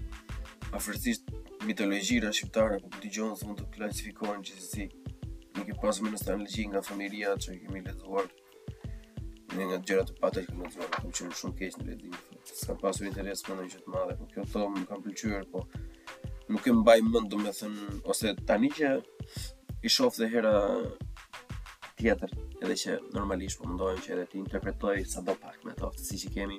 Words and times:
afërsisht 0.78 1.32
mitologjira 1.66 2.30
shqiptare 2.36 2.78
ku 2.84 2.92
këti 2.94 3.10
gjonë 3.18 3.40
së 3.40 3.48
mund 3.50 3.64
të 3.64 3.70
klasifikohen 3.78 4.46
që 4.46 4.60
si 4.68 4.86
nuk 5.56 5.66
i 5.74 5.80
pasme 5.82 6.14
në 6.14 6.22
stajnë 6.22 6.46
legji 6.46 6.68
nga 6.70 6.84
familia 6.92 7.34
që 7.34 7.58
kemi 7.64 7.82
lezuar 7.88 8.30
në 9.56 9.72
nga 9.72 9.82
gjerat 9.88 10.12
të 10.12 10.20
patër 10.22 10.44
që 10.46 10.52
kemi 10.54 10.68
lezuar 10.70 10.94
Kam 11.00 11.10
që 11.10 11.34
shumë 11.42 11.58
keq 11.64 11.80
në 11.80 11.90
ledinë 11.94 12.28
s'ka 12.60 12.76
pasur 12.82 13.06
interes 13.08 13.40
më 13.48 13.54
në 13.56 13.64
gjithë 13.72 13.92
madhe, 13.92 14.14
po 14.20 14.26
kjo 14.32 14.42
thomë 14.54 14.76
më 14.80 14.88
kam 14.88 15.02
pëllqyër, 15.04 15.44
po 15.52 15.62
nuk 16.52 16.66
e 16.68 16.72
mbaj 16.80 16.98
mëndë, 17.10 17.28
do 17.32 17.38
me 17.40 17.52
thënë, 17.58 17.86
ose 18.12 18.32
tani 18.48 18.68
që 18.76 18.90
i 19.86 19.92
shofë 19.96 20.20
dhe 20.22 20.26
hera 20.34 20.52
tjetër, 22.00 22.34
edhe 22.62 22.74
që 22.82 22.96
normalisht 23.16 23.60
po 23.60 23.68
mundohem 23.70 24.00
që 24.04 24.12
edhe 24.16 24.26
ti 24.34 24.40
interpretoj 24.44 24.96
sa 25.12 25.24
do 25.26 25.34
pak 25.44 25.62
me 25.68 25.72
to, 25.80 25.88
si 26.06 26.18
që 26.22 26.32
kemi 26.36 26.58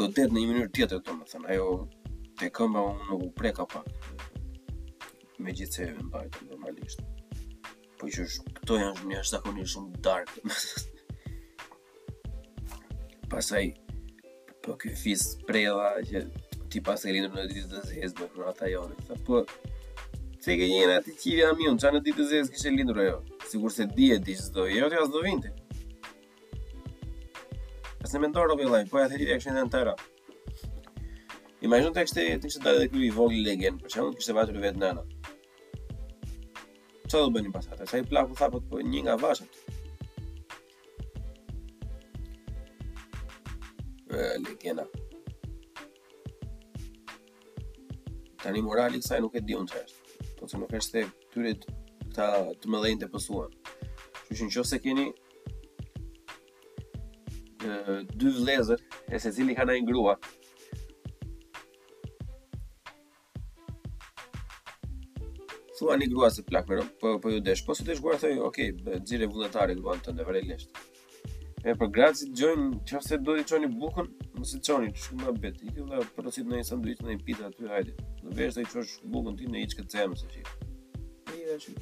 godet 0.00 0.32
në 0.32 0.38
një 0.42 0.50
mënyrë 0.52 0.72
tjetër, 0.76 1.00
do 1.08 1.16
me 1.22 1.28
thënë, 1.30 1.48
ajo 1.54 1.70
të 2.40 2.50
këmba 2.58 2.82
unë 2.92 3.08
nuk 3.12 3.24
u 3.28 3.30
preka 3.40 3.64
pak, 3.76 3.88
me 5.44 5.54
gjithë 5.60 5.78
se 5.78 5.86
e 5.94 6.04
mbaj 6.10 6.26
të 6.36 6.50
normalisht. 6.50 7.00
Po 8.00 8.10
që 8.12 8.28
këto 8.58 8.76
janë 8.82 9.08
një 9.10 9.20
ashtakoni 9.22 9.64
shumë 9.72 10.00
dark, 10.04 10.36
pasaj, 13.32 13.68
Po 14.64 14.72
që 14.80 14.94
fis 14.96 15.20
prej 15.44 15.66
la 15.76 15.90
që 16.08 16.20
ti 16.72 16.80
pas 16.84 17.02
e 17.04 17.06
klindrë 17.12 17.30
po, 17.32 17.36
në 17.36 17.44
ditë 17.50 17.68
dhe 17.70 17.80
zezë 17.90 18.14
dhe 18.20 18.26
kërë 18.32 18.40
në 18.42 18.46
atajonit 18.52 19.00
Sa 19.10 19.14
po 19.26 19.36
Që 19.44 20.40
se 20.46 20.52
ka 20.60 20.66
një 20.70 20.78
në 20.88 20.94
ati 21.00 21.12
qiri 21.20 21.42
a 21.44 21.46
mjënë 21.58 21.78
që 21.82 21.86
a 21.88 21.90
në 21.92 21.98
ditë 22.06 22.18
dhe 22.22 22.26
zezë 22.30 22.50
kështë 22.54 22.68
e 22.70 22.72
klindrë 22.78 23.00
e 23.02 23.04
jo 23.10 23.18
Sigur 23.50 23.70
se 23.74 23.82
di 23.98 24.06
e 24.14 24.16
ditë 24.22 24.38
dhe 24.40 24.44
zdoj 24.48 24.68
E 24.70 24.72
jo 24.78 24.84
po 24.86 24.90
të 24.94 24.94
jasë 25.00 25.12
dhe 25.12 25.20
20 25.26 25.48
A 28.00 28.02
se 28.14 28.18
me 28.22 28.26
ndorë 28.32 28.48
do 28.52 28.56
bëj 28.62 28.70
la 28.72 28.76
Po 28.94 28.98
e 29.02 29.04
ati 29.04 29.14
dhe 29.20 29.26
kështë 29.34 29.48
një 29.50 29.56
dhe 29.58 29.64
antara 29.66 29.94
I 31.60 31.62
majhë 31.72 31.84
në 31.84 31.92
tek 32.00 32.08
shte, 32.14 32.22
të 32.24 32.28
njështë 32.48 32.62
të 32.64 32.70
dhe 32.80 32.86
dhe 32.96 33.02
i 33.04 33.06
voglë 33.20 33.46
i 33.52 33.54
Për 33.84 33.88
që 33.90 33.96
e 34.00 34.02
kështë 34.16 34.32
e 34.32 34.34
batur 34.40 34.56
i 34.56 34.58
vetë 34.64 34.78
nëna 34.80 35.02
Që 37.04 37.16
dhe 37.18 37.20
dhe 37.20 37.30
bëj 38.00 38.84
një 38.88 39.02
pasat 39.12 39.52
legjena. 44.18 44.84
Tani 48.42 48.62
morali 48.62 49.00
kësaj 49.00 49.20
nuk 49.24 49.36
e 49.38 49.42
di 49.42 49.56
unë 49.56 49.70
tërështë, 49.70 50.14
po 50.38 50.48
se 50.50 50.60
nuk 50.60 50.72
e 50.76 50.80
shte 50.84 51.04
këtyre 51.30 51.54
këta 51.62 52.28
të 52.60 52.70
më 52.70 52.82
dhejnë 52.84 53.00
të 53.04 53.08
pësuan. 53.14 53.52
Që 54.34 54.40
që 54.40 54.48
në 54.60 54.64
se 54.72 54.80
keni 54.84 55.06
e, 57.64 58.00
dy 58.12 58.32
vlezër, 58.40 58.84
e 59.08 59.20
se 59.22 59.32
cili 59.32 59.56
ka 59.58 59.66
na 59.68 59.78
ingrua, 59.80 60.18
Thua 65.74 65.96
një 65.98 66.06
grua 66.08 66.28
se 66.30 66.40
plak 66.46 66.68
me 66.70 66.76
po, 67.02 67.16
po 67.20 67.32
ju 67.32 67.40
desh, 67.44 67.64
po 67.66 67.74
se 67.74 67.82
desh 67.84 67.98
gua 68.00 68.14
thëj, 68.16 68.36
okej, 68.46 68.70
okay, 68.78 69.00
gjire 69.04 69.26
vullnetari 69.28 69.74
të 69.74 70.12
ndë 70.14 70.24
E 71.64 71.72
për 71.80 71.88
gratë 71.96 72.18
si 72.20 72.26
të 72.28 72.34
gjojnë, 72.42 72.64
do 73.26 73.34
të 73.38 73.42
qoni 73.50 73.68
bukën, 73.82 74.08
mos 74.36 74.50
të 74.52 74.58
qoni, 74.66 74.90
që 75.00 75.16
më 75.22 75.30
betë, 75.40 75.62
i 75.64 75.72
këllë 75.76 76.00
dhe 76.18 76.44
në 76.48 76.58
një 76.58 76.64
sandwich, 76.70 76.98
në 77.00 77.14
një 77.14 77.22
pita 77.28 77.46
aty, 77.48 77.68
hajde. 77.70 77.94
Në 78.26 78.34
veshë 78.40 78.64
të 78.74 78.82
i 78.82 79.12
bukën 79.14 79.38
t'i 79.38 79.46
në 79.48 79.62
hiç 79.62 79.76
këtë 79.80 79.96
zemë, 79.96 80.18
se 80.20 80.28
që. 80.28 80.56
E 81.32 81.40
i 81.40 81.44
dhe 81.48 81.76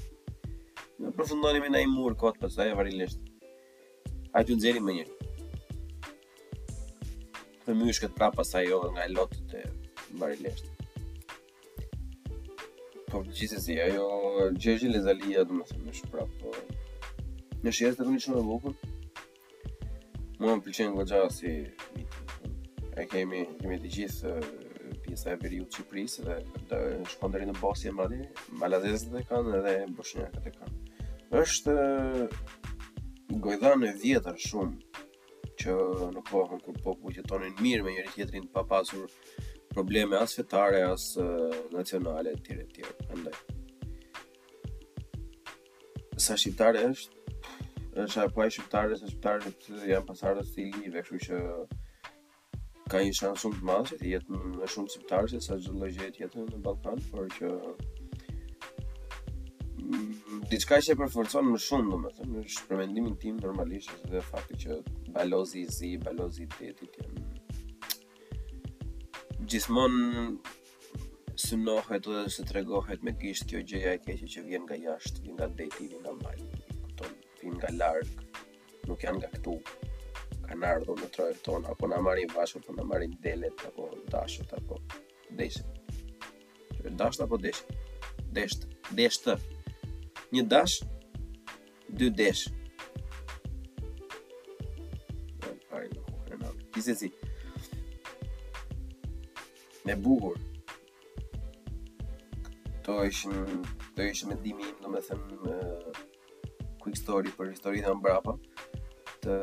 Në 1.02 1.10
përfundoni 1.18 1.62
me 1.64 1.70
në 1.72 1.80
i 1.82 1.88
murë 1.90 2.14
kotë, 2.20 2.38
pas 2.44 2.54
taj 2.58 2.68
varilisht. 2.78 3.24
A 4.38 4.44
ty 4.46 4.54
nëzeri 4.54 4.78
me 4.86 4.94
një 5.00 5.08
Dhe 7.64 7.74
më 7.74 7.88
ishë 7.90 8.04
këtë 8.06 8.30
pas 8.38 8.52
jo, 8.68 8.78
nga 8.94 9.08
lotët 9.10 9.56
e 9.58 9.64
varilisht. 10.22 10.70
Por 13.10 13.26
gjithë 13.32 13.58
si, 13.64 13.80
ajo, 13.88 14.06
gjëgjë 14.62 14.94
lezalia, 14.94 15.42
du 15.42 15.58
më 15.58 15.66
thëmë, 15.72 16.26
po, 16.44 16.54
në 17.66 17.76
shë 17.78 17.94
në 17.98 18.20
të 18.30 18.46
bukën, 18.52 18.80
mua 20.42 20.56
më 20.58 20.64
pëllqen 20.66 20.96
në 20.98 21.18
si 21.30 21.50
e 22.98 23.04
kemi 23.12 23.42
kemi 23.60 23.76
të 23.82 23.90
gjithë 23.96 24.30
pjesa 25.04 25.34
e 25.34 25.38
periut 25.42 25.70
Çipris 25.74 26.16
dhe 26.26 26.38
shkon 27.12 27.30
deri 27.32 27.46
në 27.46 27.54
Bosje 27.60 27.92
e 27.92 27.94
Madi, 27.94 28.18
Malazese 28.60 29.22
kanë 29.28 29.52
edhe 29.60 29.74
Boshnjaka 29.96 30.42
të 30.46 30.52
kanë. 30.56 30.74
është 31.42 31.76
Êshtë 33.38 33.72
e 33.76 33.94
vjetër 34.02 34.42
shumë 34.48 34.76
që 35.62 35.78
në 36.16 36.22
kohën 36.30 36.58
kur 36.66 36.76
po 36.84 36.96
ku 36.98 37.14
tonin 37.30 37.54
mirë 37.62 37.84
me 37.86 37.94
njëri 37.94 38.12
tjetrin 38.14 38.46
pa 38.52 38.66
pasur 38.72 39.06
probleme 39.72 40.16
as 40.18 40.34
fetare, 40.36 40.80
as 40.94 41.04
nacionale, 41.76 42.30
etj 42.34 42.42
tjere, 42.46 42.66
tjere, 42.74 43.34
sa 46.16 46.34
shqiptare 46.36 46.82
është 46.90 47.21
Në 47.92 48.04
apo 48.20 48.32
po 48.34 48.40
e 48.42 48.44
shqiptarës 48.54 49.00
në 49.04 49.08
shqiptarës 49.10 49.66
janë 49.88 50.04
pasarës 50.08 50.48
të 50.54 50.60
i 50.62 50.64
live, 50.84 51.16
që 51.24 51.36
ka 52.92 52.96
një 53.04 53.14
shanë 53.18 53.38
shumë 53.42 53.56
të 53.58 53.64
masë, 53.70 53.94
të 54.00 54.06
jetë 54.12 54.28
në 54.38 54.66
shumë 54.74 54.88
të 54.88 54.92
shqiptarës, 54.94 55.32
sa 55.44 55.52
gjithë 55.60 55.80
dhe 55.82 55.88
gjithë 55.98 56.18
jetë 56.22 56.34
në 56.46 56.58
Ballkan, 56.68 57.00
por 57.10 57.26
që... 57.36 57.48
Mm, 59.84 60.12
Dicka 60.52 60.76
që 60.86 60.90
e 60.94 60.96
përforcon 61.02 61.46
më 61.52 61.58
shumë, 61.66 61.86
domethënë, 61.92 62.36
është 62.48 62.64
për 62.72 62.78
më 62.80 62.86
tim, 63.26 63.36
normalisht, 63.44 63.92
e 64.08 64.10
dhe 64.16 64.22
fakti 64.30 64.54
që 64.64 64.72
balozi 65.18 65.58
i 65.60 65.62
zi, 65.76 65.90
balozi 66.08 66.42
i 66.48 66.50
të 66.56 66.60
jetë 66.70 66.86
të 66.96 67.00
janë... 67.04 67.20
Gjithmonë 69.52 70.04
së 71.44 71.54
dhe 72.08 72.42
tregohet 72.54 73.00
me 73.04 73.12
gishtë 73.20 73.46
kjo 73.52 73.60
gjëja 73.68 73.90
e 73.98 74.02
keqe 74.08 74.26
që 74.34 74.40
vjen 74.48 74.62
nga 74.64 74.76
jashtë, 74.88 75.16
vjen 75.28 75.36
nga 75.38 75.46
deti, 75.60 75.82
vjen 75.92 76.02
nga 76.06 76.14
mali, 76.24 76.46
shtëpinë 77.42 77.58
nga 77.58 77.70
larg, 77.76 78.08
nuk 78.86 79.02
janë 79.02 79.18
nga 79.18 79.28
këtu. 79.34 79.56
Kanë 80.46 80.66
ardhur 80.68 80.98
në 81.00 81.08
trojet 81.14 81.40
tonë 81.42 81.68
apo 81.72 81.88
na 81.90 81.98
marrin 82.04 82.30
vashu, 82.34 82.60
apo 82.62 82.72
na 82.76 82.84
marrin 82.86 83.16
delet, 83.24 83.56
apo 83.66 83.88
dashët, 84.12 84.52
apo 84.58 84.78
deshët. 85.36 85.68
Dhe 86.82 86.90
dashët 87.00 87.24
apo 87.26 87.38
deshët? 87.38 87.72
Desht, 88.32 88.66
desht. 88.94 89.26
Një 90.32 90.46
dash, 90.52 90.78
dy 91.90 92.10
desh. 92.18 92.46
Kisë 96.72 96.94
si 96.96 97.08
Me 99.84 99.92
bugur 100.00 100.38
Këto 102.78 102.94
ishën 103.10 103.34
Këto 103.82 104.06
ishën 104.08 104.30
me 104.32 104.38
dimi 104.40 104.70
Në 104.80 104.92
me 104.94 105.02
thëmë 105.04 105.58
quick 106.82 106.98
story 106.98 107.30
për 107.38 107.52
historinë 107.54 107.86
e 107.92 107.96
mbrapa 107.98 108.32
të 109.22 109.36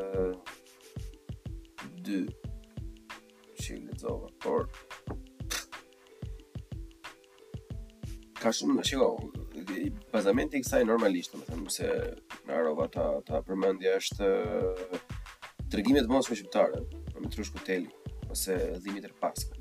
dy 2.04 2.18
që 3.60 3.76
i 3.76 3.98
por 4.42 4.66
ka 8.40 8.52
shumë 8.56 8.76
më 8.76 8.84
shiko 8.88 9.08
bazamenti 10.12 10.58
i 10.60 10.64
kësaj 10.64 10.84
normalisht, 10.88 11.32
domethënë 11.34 11.72
se 11.72 11.88
në 12.48 12.56
Arova 12.56 12.86
ta 12.92 13.06
ta 13.28 13.40
përmendja 13.46 13.96
është 14.00 14.28
eh, 14.28 15.00
tregimet 15.72 16.08
mos 16.12 16.28
me 16.32 16.36
shqiptarë, 16.36 16.82
me 17.20 17.32
trushku 17.32 17.60
teli 17.64 17.88
ose 18.32 18.56
dhimit 18.84 19.04
e 19.04 19.10
er 19.10 19.16
paskë. 19.20 19.58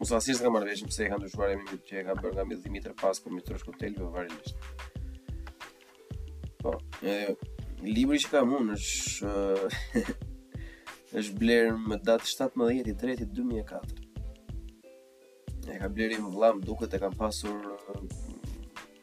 Mos 0.00 0.12
asisë 0.18 0.44
nga 0.44 0.52
marrëveshim 0.56 0.90
pse 0.92 1.06
e 1.06 1.10
kanë 1.12 1.24
dëshuar 1.28 1.54
emrin 1.54 1.80
që 1.88 2.00
e 2.00 2.06
kanë 2.08 2.22
bërë 2.24 2.34
nga 2.44 2.58
dhimit 2.64 2.86
e 2.88 2.92
er 2.92 2.98
paskë 3.02 3.32
me 3.32 3.44
trushku 3.46 3.76
teli, 3.80 3.96
po 4.04 4.12
varet 4.14 4.54
libri 7.84 8.18
që 8.22 8.30
kam 8.30 8.52
unë 8.56 8.76
është 8.76 9.32
është 11.18 11.38
blerë 11.38 11.74
më 11.78 11.98
datë 12.04 12.26
17.3.2004. 12.26 14.02
E 15.64 15.78
ka 15.80 15.88
blerë 15.88 16.18
i 16.18 16.20
më 16.24 16.30
vlamë 16.34 16.64
duke 16.66 16.88
të 16.92 17.00
kam 17.00 17.14
pasur 17.16 17.62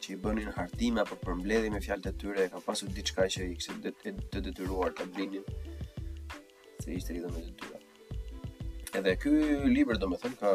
që 0.02 0.12
i 0.12 0.16
bënin 0.18 0.50
hartime 0.56 1.02
apo 1.04 1.16
për 1.20 1.34
mbledhi 1.40 1.70
me 1.70 1.80
fjalët 1.82 2.08
e 2.10 2.14
tyre, 2.18 2.46
e 2.46 2.50
kam 2.50 2.62
pasur 2.66 2.88
diçka 2.90 3.26
që 3.30 3.46
i 3.52 3.56
kështë 3.60 3.94
të 4.30 4.42
detyruar 4.50 4.94
ta 4.98 5.06
blinin 5.06 5.44
se 6.82 6.92
i 6.92 6.98
shtë 7.00 7.20
me 7.30 7.40
të 7.44 7.54
tyre. 7.60 7.78
Edhe 8.98 9.14
ky 9.16 9.32
libër 9.72 9.96
do 9.98 10.08
me 10.10 10.18
thëmë 10.20 10.38
ka 10.42 10.50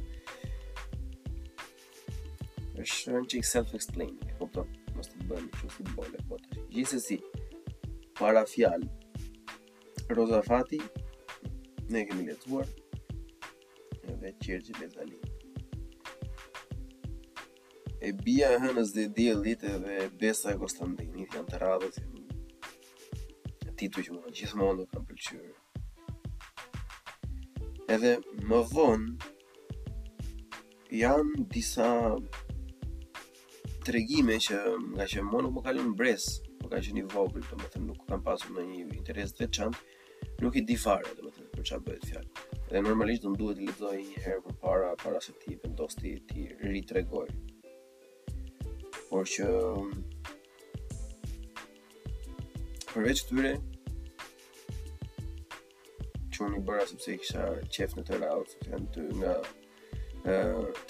është 2.83 3.13
në 3.15 3.21
që 3.31 3.39
i 3.41 3.45
self-explaining, 3.51 4.31
e 4.43 4.49
po 4.55 4.65
mos 4.97 5.11
të 5.13 5.27
bëni 5.31 5.51
që 5.55 5.71
si 5.75 5.87
bëndë, 5.91 6.19
e 6.21 6.25
po 6.29 6.39
të 6.43 7.01
si, 7.07 7.19
para 8.19 8.45
Roza 10.17 10.41
Fati, 10.45 10.79
ne 11.91 12.03
kemi 12.07 12.27
lexuar 12.27 12.69
edhe 14.13 14.35
qërgjë 14.43 14.91
le 15.07 15.17
E 18.05 18.11
bia 18.13 18.51
e 18.53 18.59
hënës 18.61 18.91
dhe 18.93 19.07
di 19.17 19.31
edhe 19.33 19.55
dhe 19.87 20.11
besa 20.21 20.53
e 20.53 20.59
Kostandini, 20.61 21.25
fjallë 21.33 21.51
të 21.55 21.63
radhët, 21.65 22.01
titu 23.81 24.01
të 24.01 24.07
që 24.07 24.11
më 24.19 24.25
në 24.27 24.35
gjithë 24.39 24.61
të 24.61 24.91
kam 24.93 25.07
pëlqyrë 25.09 25.61
edhe 27.95 28.15
më 28.51 28.59
vonë 28.73 29.27
janë 31.03 31.33
disa 31.53 31.87
tregime 33.87 34.37
që 34.47 34.57
nga 34.95 35.07
që 35.13 35.19
më 35.27 35.39
nuk 35.45 35.53
më 35.59 35.63
kanë 35.67 35.81
mbres, 35.93 36.25
por 36.61 36.69
kanë 36.73 36.85
qenë 36.89 37.03
vogël, 37.13 37.45
domethënë 37.51 37.87
nuk 37.91 38.01
kam 38.09 38.21
pasur 38.27 38.51
ndonjë 38.55 38.97
interes 38.97 39.31
të 39.35 39.39
veçantë, 39.45 39.79
nuk 40.43 40.53
i 40.59 40.63
di 40.69 40.77
fare 40.81 41.11
domethënë 41.19 41.53
për 41.57 41.65
çfarë 41.69 41.87
bëhet 41.89 42.05
fjalë. 42.11 42.29
Dhe 42.73 42.79
normalisht 42.83 43.25
do 43.25 43.31
duhet 43.41 43.57
të 43.59 43.63
lexoj 43.69 43.99
një 44.09 44.19
herë 44.27 44.43
përpara 44.49 44.91
para 45.05 45.19
se 45.27 45.33
ti 45.43 45.51
vendos 45.63 45.95
ti 46.01 46.09
ti 46.31 46.41
ritregoj. 46.65 47.29
Por 49.11 49.23
që 49.29 49.47
përveç 52.95 53.19
këtyre 53.29 53.53
që 56.35 56.55
i 56.59 56.63
bëra 56.67 56.87
sepse 56.91 57.13
i 57.15 57.19
kisha 57.23 57.43
qef 57.75 57.93
në 57.97 58.03
të 58.09 58.17
rrallë 58.19 58.49
të 58.51 58.65
të 58.65 58.85
të 58.95 59.05
nga 59.19 59.35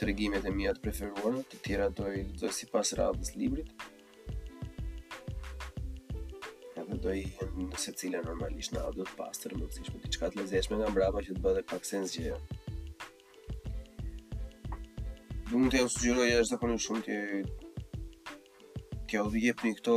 të 0.01 0.07
regimet 0.09 0.47
e 0.49 0.53
mija 0.55 0.73
të 0.77 0.83
preferuara, 0.87 1.43
të 1.53 1.59
tjera 1.67 1.89
do 1.99 2.07
i 2.17 2.23
të 2.39 2.51
sipas 2.61 2.93
si 2.93 2.97
pas 3.01 3.33
librit 3.41 3.73
edhe 6.81 6.99
do 7.07 7.13
i 7.21 7.27
nëse 7.65 7.93
cilja 8.01 8.23
normalisht 8.27 8.73
në 8.77 8.85
audio 8.89 9.05
të 9.09 9.17
pasë 9.19 9.43
të 9.45 9.53
rëmëndësishme 9.53 10.01
të 10.07 10.13
qka 10.15 10.31
të 10.33 10.41
lezeshme 10.41 10.79
nga 10.81 10.89
mbrapa 10.95 11.25
që 11.27 11.37
të 11.37 11.45
bëdhe 11.47 11.65
pak 11.75 11.89
sens 11.91 12.15
gjë 12.19 12.39
dhe 15.51 15.59
mund 15.61 15.75
të 15.75 15.83
ju 15.83 15.91
sugjeroj 15.97 16.31
e 16.33 16.39
është 16.45 16.55
të 16.57 16.63
konim 16.65 16.81
shumë 16.87 17.05
të 17.09 17.21
të 19.11 19.19
jau 19.19 19.29
këto 19.79 19.97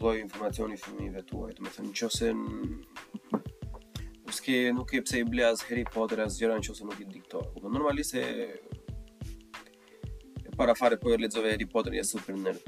loj 0.00 0.14
informacioni 0.22 0.78
tuaj, 0.80 1.52
do 1.58 1.64
të 1.64 1.74
thënë 1.74 1.90
nëse 1.90 2.32
ke 4.48 4.56
nuk 4.78 4.92
e 4.96 5.00
pse 5.04 5.18
i 5.20 5.24
ble 5.28 5.42
as 5.44 5.60
Harry 5.68 5.82
Potter 5.94 6.20
as 6.24 6.36
gjëra 6.40 6.54
nëse 6.56 6.84
nuk 6.88 7.00
i 7.04 7.06
dikto 7.12 7.42
Po 7.54 7.68
normalisht 7.74 8.14
e 8.22 8.24
e 10.46 10.50
para 10.58 10.72
fare 10.80 10.96
po 11.00 11.12
e 11.12 11.16
lexove 11.24 11.52
Harry 11.52 11.68
Potter 11.72 11.92
ja 11.98 12.02
super 12.14 12.34
nerd, 12.44 12.60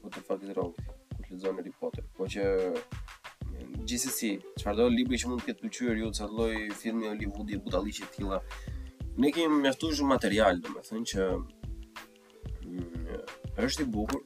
What 0.00 0.16
the 0.16 0.20
fuck 0.26 0.40
is 0.42 0.54
wrong? 0.56 0.72
Ku 1.22 1.28
lexon 1.36 1.56
Harry 1.60 1.74
Potter? 1.80 2.04
Po 2.16 2.24
që 2.32 2.46
gjithsesi, 3.88 4.30
çfarë 4.58 4.76
do 4.78 4.86
libri 4.92 5.18
që 5.20 5.28
mund 5.28 5.42
të 5.42 5.46
ketë 5.50 5.62
pëlqyer 5.66 5.98
ju 6.02 6.08
sa 6.16 6.26
lloj 6.30 6.54
filmi 6.80 7.08
Hollywoodi 7.10 7.58
butalliqe 7.64 8.04
të 8.08 8.16
tilla. 8.16 8.38
Ne 9.22 9.30
kemi 9.34 9.58
mjaftu 9.64 9.90
shumë 9.98 10.12
material, 10.14 10.60
domethënë 10.64 11.08
që 11.12 11.22
mm, 12.68 13.18
është 13.66 13.84
i 13.84 13.88
bukur, 13.96 14.22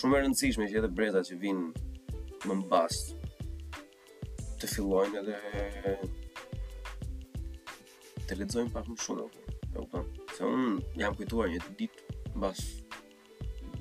shumë 0.00 0.18
e 0.18 0.22
rëndësishme 0.24 0.66
që 0.72 0.78
edhe 0.80 0.90
breza 0.98 1.22
që 1.28 1.36
vinë 1.42 1.68
më 2.48 2.56
në 2.60 2.68
bastë 2.70 3.30
të 4.62 4.70
fillojnë 4.70 5.20
edhe 5.20 5.94
të 8.28 8.38
ledzojnë 8.40 8.72
pak 8.76 8.88
më 8.92 8.96
shumë 9.04 9.26
dhe 9.34 9.52
e 9.74 9.84
u 9.84 10.04
se 10.36 10.48
unë 10.48 11.02
jam 11.02 11.16
kujtuar 11.18 11.52
një 11.52 11.60
ditë 11.82 12.18
në 12.32 12.42
bas 12.46 12.64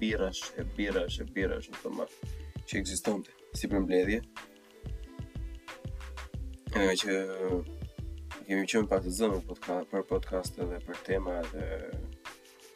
birash 0.03 0.43
e 0.61 0.67
birash 0.77 1.21
e 1.23 1.27
birash 1.35 1.71
në 1.71 1.81
përma 1.85 2.09
që 2.21 2.79
eksistonte 2.81 3.35
si 3.57 3.71
për 3.71 3.85
mbledhje 3.85 4.21
e 6.81 6.91
që 7.03 7.15
kemi 7.39 8.67
qënë 8.67 8.91
pak 8.91 9.07
të 9.07 9.15
zëmë 9.21 9.43
për 9.47 10.07
podcast 10.11 10.59
edhe 10.65 10.83
për 10.87 11.03
tema 11.07 11.39
dhe 11.53 11.67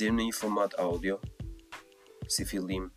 dhjem 0.00 0.18
në 0.18 0.28
një 0.30 0.38
format 0.40 0.78
audio 0.88 1.18
si 2.32 2.48
fillim 2.48 2.88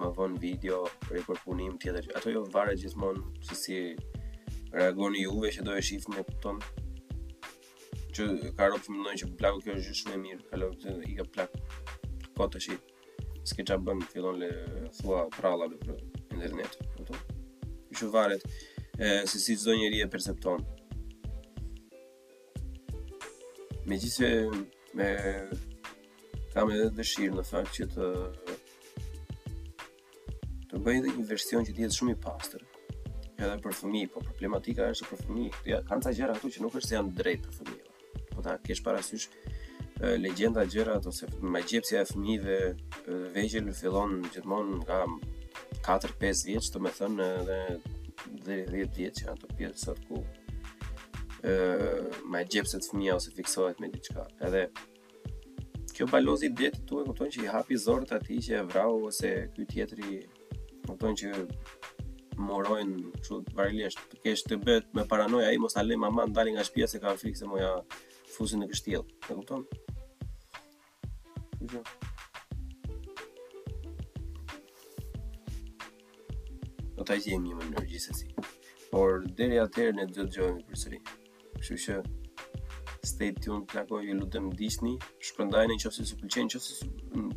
më 0.00 0.08
vonë 0.16 0.38
video, 0.40 0.78
rekord 1.12 1.38
punim, 1.44 1.74
tjetër 1.78 2.06
ato 2.16 2.32
jo 2.34 2.46
vare 2.54 2.74
gjithmonë 2.80 3.26
që 3.46 3.58
si 3.62 3.76
reagoni 4.72 5.20
juve 5.22 5.50
që 5.52 5.64
do 5.66 5.74
e 5.76 5.82
shifë 5.84 6.14
me 6.16 6.22
tonë 6.44 6.70
që 8.16 8.26
ka 8.58 8.68
ropë 8.70 8.92
më 8.92 9.02
nëjë 9.04 9.20
që 9.22 9.28
plaku 9.40 9.62
kjo 9.64 9.74
është 9.80 9.96
shumë 10.00 10.14
e 10.14 10.20
mirë 10.22 10.46
ka 10.48 10.60
ropë 10.62 10.94
i 11.10 11.16
ka 11.18 11.26
plak 11.34 11.56
ka 12.36 12.48
të 12.54 12.62
shi 12.66 12.76
s'ke 13.50 13.66
qa 13.68 13.76
bëm 13.86 14.00
fillon 14.12 14.38
le 14.42 14.50
thua 15.00 15.24
pralla 15.36 15.68
për 15.74 15.98
internet 16.36 16.78
këto 16.94 17.20
që 18.00 18.08
varet 18.14 18.46
e, 18.96 19.26
se 19.28 19.38
si 19.42 19.56
qdo 19.60 19.76
njeri 19.76 20.00
e 20.00 20.08
percepton 20.12 20.64
me 23.88 23.98
gjithë 23.98 24.32
me 24.96 25.10
kam 26.54 26.72
edhe 26.74 26.88
dëshirë 27.00 27.36
në 27.40 27.48
fakt 27.52 27.76
që 27.78 27.90
të 27.96 28.12
të 30.72 30.80
bëjnë 30.84 31.08
dhe 31.10 31.18
një 31.18 31.28
version 31.32 31.66
që 31.68 31.76
tjetë 31.76 31.98
shumë 32.00 32.16
i 32.16 32.22
pastër 32.24 32.70
edhe 33.42 33.56
për 33.58 33.74
fëmijë, 33.80 34.08
po 34.14 34.20
problematika 34.24 34.86
është 34.92 35.06
për 35.10 35.22
fëmijë. 35.26 35.60
Ja, 35.70 35.78
ka 35.88 35.96
ca 36.04 36.12
gjëra 36.14 36.34
këtu 36.36 36.50
që 36.54 36.60
nuk 36.66 36.76
është 36.78 36.90
se 36.92 36.96
janë 36.96 37.14
drejt 37.18 37.40
për 37.42 37.54
fëmijë. 37.58 37.96
Po 38.32 38.44
ta 38.46 38.54
kesh 38.66 38.82
parasysh 38.86 39.28
legjenda 40.18 40.62
gjëra 40.66 40.96
ato 41.00 41.12
se 41.14 41.28
e 41.28 42.04
fëmijëve 42.10 42.58
vegjël 43.34 43.68
fillon 43.78 44.20
gjithmonë 44.28 44.78
nga 44.82 45.00
4-5 45.88 46.46
vjeç, 46.48 46.70
domethënë 46.74 47.30
edhe 47.40 47.58
deri 48.46 48.84
10 48.84 48.96
vjeç 49.00 49.22
janë 49.24 49.34
ato 49.34 49.52
pjesat 49.58 50.04
ku 50.08 50.22
ë 51.42 52.26
me 52.32 52.42
gjepsia 52.46 53.16
ose 53.16 53.34
fiksohet 53.36 53.80
me 53.82 53.90
diçka. 53.92 54.26
Edhe 54.46 54.68
kjo 55.92 56.06
balozi 56.10 56.50
det 56.58 56.78
tu 56.88 57.00
e 57.02 57.06
kupton 57.08 57.30
që 57.34 57.44
i 57.44 57.50
hapi 57.52 57.76
zorët 57.78 58.14
atij 58.16 58.42
që 58.46 58.60
e 58.60 58.66
vrau 58.70 59.02
ose 59.10 59.32
ky 59.54 59.66
tjetri 59.74 60.20
kupton 60.86 61.18
që 61.18 61.32
morojnë 62.42 63.10
kështu 63.20 63.36
varilisht 63.56 64.00
të 64.12 64.18
kesh 64.24 64.42
të 64.50 64.58
bëhet 64.66 64.88
me 64.98 65.04
paranoja 65.10 65.50
ai 65.52 65.58
mos 65.62 65.76
ta 65.76 65.84
lë 65.86 65.98
mamën 66.02 66.32
dalë 66.36 66.54
nga 66.56 66.64
shtëpia 66.66 66.88
se 66.90 67.00
ka 67.02 67.12
frikë 67.22 67.40
se 67.42 67.50
moja 67.50 67.70
fusin 68.34 68.62
në 68.62 68.70
kështjell. 68.72 69.04
e 69.30 69.34
kupton 69.34 69.66
Ja 71.72 71.82
Do 76.96 77.06
ta 77.06 77.14
jemi 77.24 77.54
më 77.58 77.64
në 77.70 77.78
urgjencë 77.82 78.14
si 78.20 78.28
por 78.92 79.22
deri 79.38 79.56
atëherë 79.58 79.96
ne 79.96 80.04
do 80.08 80.12
të 80.12 80.24
dëgjojmë 80.30 80.66
përsëri 80.70 80.98
kështu 81.04 81.78
që 81.84 81.98
stay 83.12 83.30
tuned 83.44 83.70
la 83.74 83.82
ju 83.90 83.98
ju 84.08 84.14
lutem 84.20 84.50
dishni 84.60 84.94
në 85.38 85.64
nëse 85.68 86.04
ju 86.06 86.16
pëlqen 86.20 86.46
nëse 86.46 86.84
ju 86.84 86.90
mm, 87.16 87.30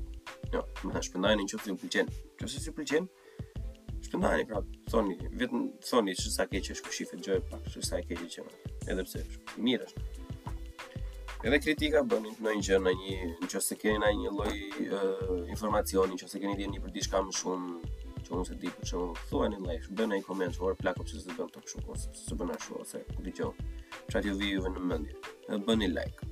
jo 0.54 0.62
më 0.86 1.02
shpërndajeni 1.08 1.44
nëse 1.46 1.58
ju 1.58 1.62
pëlqen 1.66 2.08
se 2.52 2.66
ju 2.70 2.74
pëlqen 2.78 3.06
shkëndani 4.06 4.46
pra 4.50 4.62
thoni, 4.90 5.16
vetën 5.40 5.66
thoni 5.90 6.14
që 6.18 6.32
sa 6.34 6.46
keqe 6.50 6.74
është 6.76 6.86
këshif 6.86 7.14
e 7.14 7.20
gjojë 7.26 7.46
pak, 7.50 7.66
që 7.74 7.82
sa 7.88 8.00
keqe 8.06 8.28
që 8.36 8.44
më 8.46 8.54
edhe 8.94 9.06
pse 9.08 9.22
është 9.24 9.64
mirë 9.66 9.88
është. 9.90 10.06
Edhe 11.46 11.60
kritika 11.62 12.02
bënin 12.10 12.38
në 12.42 12.54
një 12.58 12.64
gjërë 12.68 12.84
në 12.88 12.94
një, 13.02 13.18
në 13.42 13.50
që 13.52 13.62
se 13.68 13.78
keni 13.82 14.00
në 14.02 14.10
një 14.22 14.32
loj 14.38 14.56
e, 14.56 15.02
informacioni, 15.54 16.16
në 16.16 16.24
që 16.24 16.30
se 16.32 16.42
keni 16.44 16.56
dhe 16.60 16.70
një 16.74 16.82
për 16.86 16.94
di 16.96 17.04
shka 17.06 17.22
më 17.28 17.36
shumë, 17.42 17.76
që 18.26 18.34
unë 18.38 18.48
se 18.50 18.58
di 18.62 18.72
për 18.74 18.90
që 18.90 19.02
mu 19.02 19.10
thua 19.30 19.50
një 19.54 19.62
lejsh, 19.68 19.92
bënë 20.00 20.16
e 20.16 20.20
një 20.22 20.28
komend 20.30 20.58
që 20.58 20.66
mërë 20.66 20.80
plako 20.82 21.06
që 21.12 21.22
se 21.26 21.38
bënë 21.38 21.54
të 21.56 21.64
këshu, 21.68 21.84
ose 21.94 22.16
se 22.22 22.40
bënë 22.40 22.58
ashtu, 22.58 22.80
ose 22.82 23.04
këti 23.12 23.34
pra 23.38 23.38
që 23.38 23.52
që 24.10 24.20
atë 24.22 24.32
ju 24.32 24.36
vijuve 24.42 24.74
në 24.74 24.86
mëndje, 24.90 25.22
edhe 25.52 25.62
bënë 25.70 25.84
një 25.86 25.94
lejk, 26.00 26.26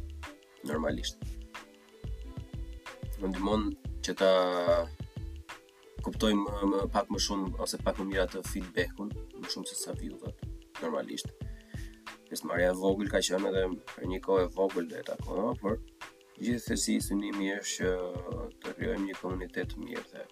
normalisht. 0.71 1.21
Në 3.23 3.33
dimon 3.37 3.69
që 4.03 4.17
ta 4.19 4.31
kuptojmë 6.03 6.65
më 6.69 6.79
pak 6.91 7.07
më 7.13 7.19
shumë 7.25 7.47
ose 7.63 7.75
pak 7.83 7.95
më 8.01 8.05
mirë 8.11 8.23
atë 8.27 8.39
feedback-un, 8.51 9.09
më 9.39 9.47
shumë 9.53 9.67
se 9.69 9.75
sa 9.79 9.91
viewët 9.99 10.37
normalisht. 10.81 11.29
Pjesë 12.27 12.45
marrja 12.49 12.69
e 12.73 12.75
vogël 12.79 13.09
ka 13.13 13.19
qenë 13.23 13.47
edhe 13.51 13.63
për 13.93 14.03
një 14.11 14.19
kohë 14.25 14.41
e 14.43 14.51
vogël 14.57 14.85
vet 14.91 15.07
akoma, 15.13 15.49
por 15.61 15.73
gjithsesi 16.43 16.95
synimi 17.05 17.49
është 17.55 17.73
që 17.85 17.89
të 18.65 18.69
krijojmë 18.79 19.05
një 19.09 19.15
komunitet 19.21 19.67
të 19.71 19.75
mirë 19.83 20.05
dhe 20.11 20.23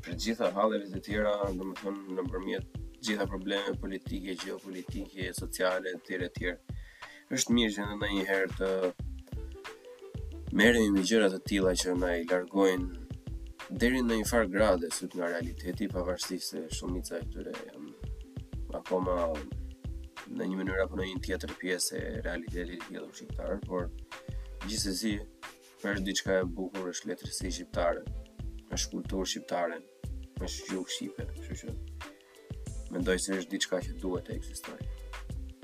për 0.00 0.12
gjitha 0.16 0.46
hallet 0.56 0.82
të 0.94 0.98
tjera, 1.04 1.34
domethënë 1.58 2.00
nëpërmjet 2.16 2.66
gjitha 3.04 3.24
problemeve 3.28 3.76
politike, 3.82 4.38
geopolitike, 4.40 5.30
sociale 5.36 5.88
etj 5.98 6.10
etj. 6.30 6.44
Është 7.36 7.54
mirë 7.58 7.74
që 7.76 7.82
ndonjëherë 7.90 8.48
të 8.56 8.70
merremi 10.58 10.90
me 10.96 11.00
gjëra 11.06 11.28
të 11.34 11.40
tilla 11.50 11.72
që 11.84 11.90
na 12.00 12.10
i 12.16 12.24
largojnë 12.30 12.90
deri 13.78 14.00
në 14.02 14.16
një 14.18 14.24
farë 14.26 14.48
grade 14.50 14.88
sut 14.92 15.12
nga 15.14 15.28
realiteti 15.30 15.86
pavarësisht 15.92 16.48
se 16.52 16.60
shumica 16.74 17.18
e 17.20 17.26
tyre 17.30 17.50
janë 17.54 18.08
akoma 18.80 19.12
në 20.26 20.48
një 20.50 20.56
mënyrë 20.58 20.78
apo 20.84 20.98
në 20.98 21.04
një 21.10 21.20
tjetër 21.26 21.52
pjesë 21.60 22.00
e 22.00 22.22
realitetit 22.24 22.82
të 22.88 22.96
jetës 22.96 23.20
shqiptare, 23.20 23.60
por 23.68 23.86
gjithsesi 24.66 25.12
për 25.82 26.02
diçka 26.06 26.40
e 26.42 26.48
bukur 26.56 26.88
është 26.92 27.12
letërsia 27.12 27.52
shqiptare, 27.58 28.02
është 28.74 28.90
kulturë 28.96 29.30
shqiptare, 29.34 29.78
është 30.42 30.68
gjuhë 30.72 30.96
shqipe, 30.96 31.28
kështu 31.30 31.58
që 31.60 32.96
mendoj 32.96 33.18
se 33.22 33.38
është 33.38 33.54
diçka 33.54 33.82
që 33.86 33.94
duhet 34.02 34.26
të 34.26 34.34
ekzistojë. 34.38 34.88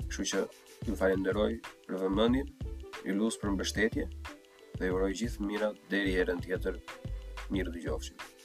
Kështu 0.07 0.25
që 0.31 0.45
ju 0.87 0.97
falenderoj 1.01 1.51
për 1.89 1.99
vëmendjen, 2.05 2.51
ju 3.03 3.19
lutem 3.19 3.43
për 3.43 3.53
mbështetje 3.57 4.07
dhe 4.77 4.91
ju 4.91 4.95
uroj 4.95 5.11
gjithë 5.23 5.47
mirat 5.51 5.83
deri 5.91 6.15
herën 6.15 6.43
tjetër. 6.47 6.79
Miro 7.49 7.71
de 7.71 7.81
Jovens. 7.81 8.36